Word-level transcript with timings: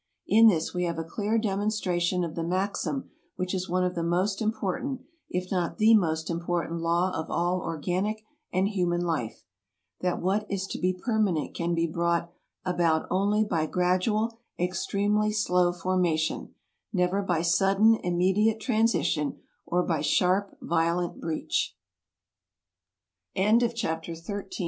In 0.25 0.47
this 0.47 0.73
we 0.73 0.85
have 0.85 0.97
a 0.97 1.03
clear 1.03 1.37
demonstration 1.37 2.23
of 2.23 2.33
the 2.33 2.41
maxim 2.43 3.11
which 3.35 3.53
is 3.53 3.69
one 3.69 3.83
of 3.83 3.93
the 3.93 4.01
most 4.01 4.41
important, 4.41 5.01
if 5.29 5.51
not 5.51 5.77
the 5.77 5.93
most 5.93 6.27
important 6.27 6.81
law 6.81 7.11
of 7.13 7.29
all 7.29 7.59
organic 7.61 8.23
and 8.51 8.69
human 8.69 9.01
life: 9.01 9.43
that 9.99 10.19
what 10.19 10.49
is 10.49 10.65
to 10.71 10.79
be 10.79 10.91
permanent 10.91 11.53
can 11.53 11.75
be 11.75 11.85
brought 11.85 12.31
about 12.65 13.05
only 13.11 13.43
by 13.43 13.67
gradual, 13.67 14.39
ex 14.57 14.87
tremely 14.87 15.31
slow 15.31 15.71
formation; 15.71 16.55
never 16.91 17.21
by 17.21 17.43
sudden, 17.43 17.93
immediate 18.01 18.59
tra 18.59 18.83